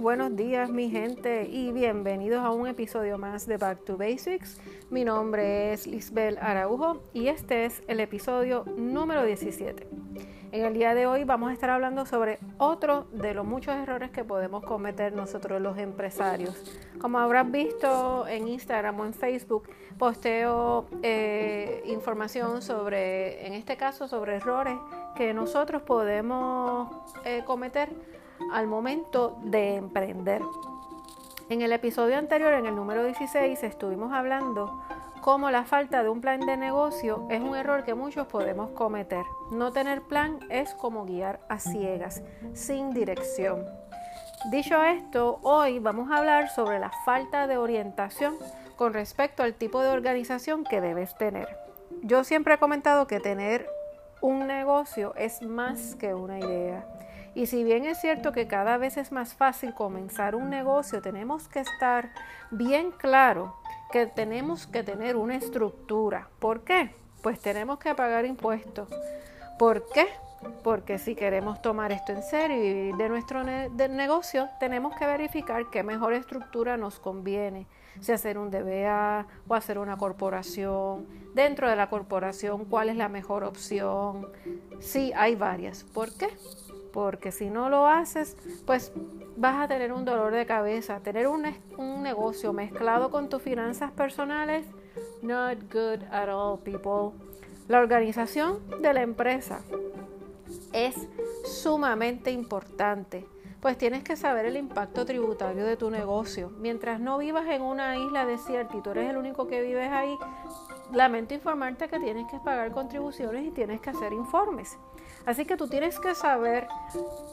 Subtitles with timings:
[0.00, 4.60] Buenos días mi gente y bienvenidos a un episodio más de Back to Basics.
[4.90, 9.88] Mi nombre es Lisbel Araujo y este es el episodio número 17.
[10.52, 14.12] En el día de hoy vamos a estar hablando sobre otro de los muchos errores
[14.12, 16.54] que podemos cometer nosotros los empresarios.
[17.00, 24.06] Como habrás visto en Instagram o en Facebook, posteo eh, información sobre, en este caso,
[24.06, 24.78] sobre errores
[25.16, 26.88] que nosotros podemos
[27.24, 27.90] eh, cometer
[28.52, 30.42] al momento de emprender.
[31.48, 34.82] En el episodio anterior, en el número 16, estuvimos hablando
[35.20, 39.24] cómo la falta de un plan de negocio es un error que muchos podemos cometer.
[39.50, 42.22] No tener plan es como guiar a ciegas,
[42.52, 43.64] sin dirección.
[44.50, 48.36] Dicho esto, hoy vamos a hablar sobre la falta de orientación
[48.76, 51.48] con respecto al tipo de organización que debes tener.
[52.02, 53.66] Yo siempre he comentado que tener
[54.20, 56.86] un negocio es más que una idea.
[57.34, 61.48] Y si bien es cierto que cada vez es más fácil comenzar un negocio, tenemos
[61.48, 62.10] que estar
[62.50, 63.54] bien claro
[63.92, 66.28] que tenemos que tener una estructura.
[66.38, 66.94] ¿Por qué?
[67.22, 68.88] Pues tenemos que pagar impuestos.
[69.58, 70.06] ¿Por qué?
[70.62, 75.64] Porque si queremos tomar esto en serio y vivir de nuestro negocio, tenemos que verificar
[75.70, 77.66] qué mejor estructura nos conviene.
[78.00, 81.06] Si hacer un DBA o hacer una corporación.
[81.34, 84.28] Dentro de la corporación, ¿cuál es la mejor opción?
[84.78, 85.82] Sí, hay varias.
[85.82, 86.28] ¿Por qué?
[86.92, 88.36] Porque si no lo haces,
[88.66, 88.92] pues
[89.36, 91.00] vas a tener un dolor de cabeza.
[91.00, 91.42] Tener un,
[92.02, 94.66] negocio mezclado con tus finanzas personales,
[95.22, 97.18] not good at all, people.
[97.68, 99.60] La organización de la empresa
[100.72, 100.94] es
[101.44, 103.26] sumamente importante,
[103.60, 106.50] pues tienes que saber el impacto tributario de tu negocio.
[106.58, 110.16] Mientras no vivas en una isla desierta y tú eres el único que vives ahí,
[110.92, 114.78] lamento informarte que tienes que pagar contribuciones y tienes que hacer informes.
[115.26, 116.68] Así que tú tienes que saber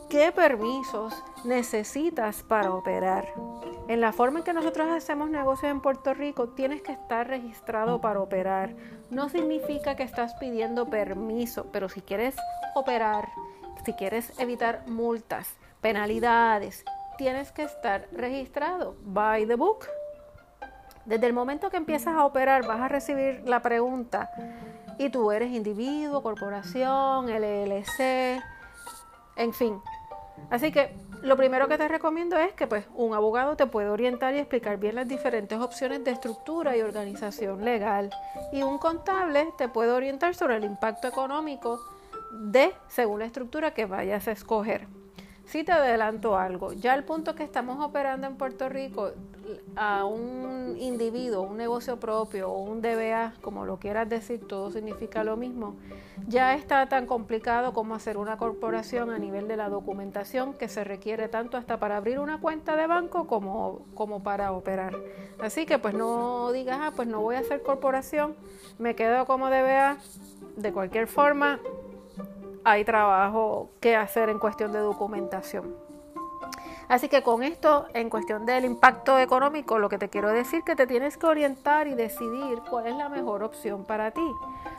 [0.09, 3.27] qué permisos necesitas para operar.
[3.87, 8.01] En la forma en que nosotros hacemos negocios en Puerto Rico, tienes que estar registrado
[8.01, 8.75] para operar.
[9.11, 12.35] No significa que estás pidiendo permiso, pero si quieres
[12.73, 13.29] operar,
[13.85, 15.55] si quieres evitar multas,
[15.85, 16.83] penalidades,
[17.15, 18.95] tienes que estar registrado.
[19.03, 19.85] By the book.
[21.05, 24.31] Desde el momento que empiezas a operar, vas a recibir la pregunta,
[24.97, 28.41] y tú eres individuo, corporación, LLC,
[29.35, 29.79] en fin.
[30.49, 34.33] Así que lo primero que te recomiendo es que pues un abogado te puede orientar
[34.33, 38.09] y explicar bien las diferentes opciones de estructura y organización legal
[38.51, 41.79] y un contable te puede orientar sobre el impacto económico
[42.31, 44.87] de según la estructura que vayas a escoger.
[45.45, 49.11] Si te adelanto algo, ya al punto que estamos operando en Puerto Rico
[49.75, 55.23] a un individuo, un negocio propio o un DBA, como lo quieras decir, todo significa
[55.23, 55.75] lo mismo,
[56.27, 60.83] ya está tan complicado como hacer una corporación a nivel de la documentación que se
[60.83, 64.95] requiere tanto hasta para abrir una cuenta de banco como, como para operar.
[65.39, 68.35] Así que pues no digas, ah, pues no voy a hacer corporación,
[68.79, 69.97] me quedo como DBA,
[70.57, 71.59] de cualquier forma
[72.65, 75.75] hay trabajo que hacer en cuestión de documentación.
[76.87, 80.65] Así que con esto, en cuestión del impacto económico, lo que te quiero decir es
[80.65, 84.27] que te tienes que orientar y decidir cuál es la mejor opción para ti.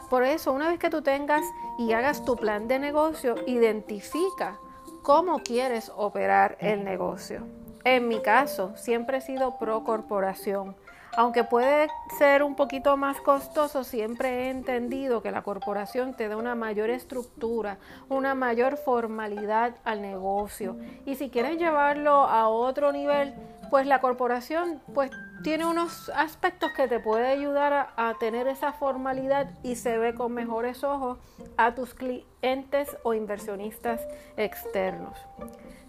[0.09, 1.43] Por eso, una vez que tú tengas
[1.79, 4.59] y hagas tu plan de negocio, identifica
[5.03, 7.43] cómo quieres operar el negocio.
[7.87, 10.75] En mi caso, siempre he sido pro corporación
[11.17, 11.89] aunque puede
[12.19, 16.91] ser un poquito más costoso, siempre he entendido que la corporación te da una mayor
[16.91, 17.79] estructura,
[18.11, 20.77] una mayor formalidad al negocio.
[21.07, 23.35] Y si quieres llevarlo a otro nivel,
[23.71, 25.11] pues la corporación pues
[25.47, 30.33] tiene unos aspectos que te puede ayudar a, tener esa formalidad y se ve con
[30.33, 31.19] mejores ojos
[31.57, 34.01] a tus clientes o inversionistas
[34.37, 35.17] externos.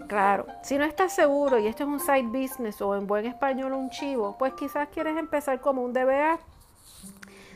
[0.07, 3.73] Claro, si no estás seguro y esto es un side business o en buen español
[3.73, 6.38] un chivo, pues quizás quieres empezar como un DBA.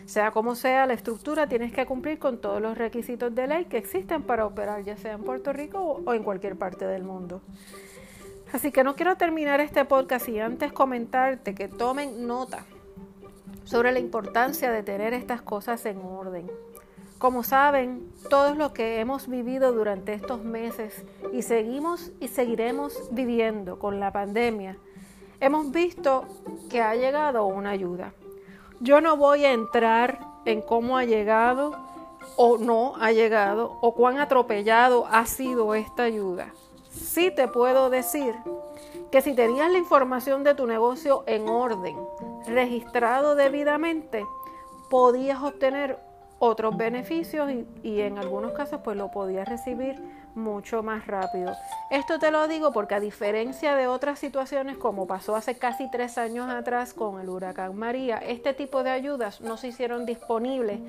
[0.07, 3.77] Sea como sea la estructura, tienes que cumplir con todos los requisitos de ley que
[3.77, 7.43] existen para operar, ya sea en Puerto Rico o en cualquier parte del mundo.
[8.53, 12.65] Así que no quiero terminar este podcast y antes comentarte que tomen nota
[13.63, 16.51] sobre la importancia de tener estas cosas en orden.
[17.17, 23.79] Como saben, todos lo que hemos vivido durante estos meses y seguimos y seguiremos viviendo
[23.79, 24.77] con la pandemia,
[25.39, 26.25] hemos visto
[26.69, 28.11] que ha llegado una ayuda.
[28.81, 31.77] Yo no voy a entrar en cómo ha llegado
[32.35, 36.51] o no ha llegado o cuán atropellado ha sido esta ayuda.
[36.91, 38.35] Sí te puedo decir
[39.11, 41.97] que si tenías la información de tu negocio en orden,
[42.47, 44.25] registrado debidamente,
[44.89, 45.97] podías obtener
[46.39, 50.01] otros beneficios y, y en algunos casos pues lo podías recibir
[50.35, 51.53] mucho más rápido.
[51.89, 56.17] Esto te lo digo porque a diferencia de otras situaciones como pasó hace casi tres
[56.17, 60.79] años atrás con el huracán María, este tipo de ayudas no se hicieron disponibles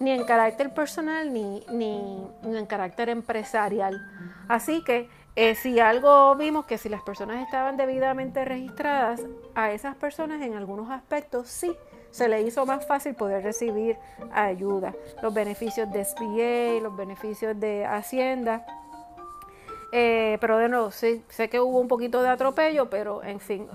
[0.00, 4.00] ni en carácter personal ni, ni, en carácter empresarial.
[4.48, 9.20] Así que eh, si algo vimos que si las personas estaban debidamente registradas,
[9.54, 11.74] a esas personas en algunos aspectos sí
[12.10, 13.96] se le hizo más fácil poder recibir
[14.32, 14.94] ayuda.
[15.22, 18.66] Los beneficios de SBA, los beneficios de Hacienda
[19.92, 23.68] eh, pero de nuevo, sí, sé que hubo un poquito de atropello, pero en fin,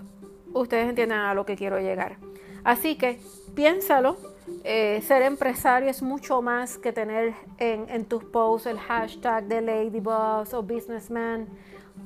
[0.52, 2.18] ustedes entienden a lo que quiero llegar.
[2.64, 3.22] Así que
[3.58, 4.18] piénsalo,
[4.64, 10.54] eh, ser empresario es mucho más que tener en, tus posts el hashtag de Ladyboss
[10.54, 11.48] o Businessman.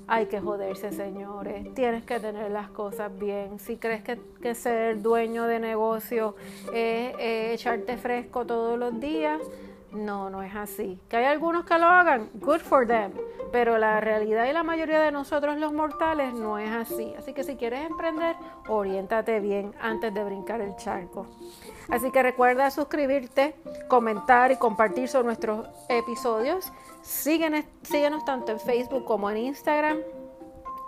[0.07, 1.73] Hay que joderse, señores.
[1.73, 3.59] Tienes que tener las cosas bien.
[3.59, 6.37] Si crees que, que ser dueño de negocio
[6.73, 9.41] es echarte fresco todos los días,
[9.91, 10.99] no, no es así.
[11.09, 13.11] Que hay algunos que lo hagan, good for them.
[13.51, 17.13] Pero la realidad y la mayoría de nosotros los mortales no es así.
[17.17, 18.35] Así que si quieres emprender,
[18.67, 21.27] oriéntate bien antes de brincar el charco.
[21.89, 23.55] Así que recuerda suscribirte,
[23.87, 26.71] comentar y compartir sobre nuestros episodios.
[27.01, 29.97] Síguenos, síguenos tanto en Facebook como en Instagram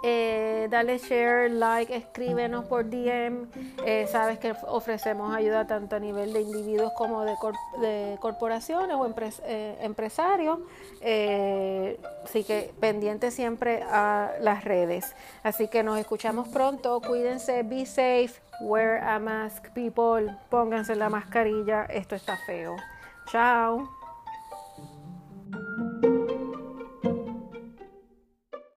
[0.05, 3.47] eh, dale share, like, escríbenos por DM.
[3.85, 9.07] Eh, sabes que ofrecemos ayuda tanto a nivel de individuos como de, corporaciones o
[9.45, 10.59] eh, empresarios.
[12.25, 15.15] así que pendiente siempre a las redes.
[15.41, 16.99] Así que nos escuchamos pronto.
[16.99, 20.35] Cuídense, be safe, wear a mask, people.
[20.49, 21.85] Pónganse la mascarilla.
[21.85, 22.75] Esto está feo.
[23.31, 24.02] Chao.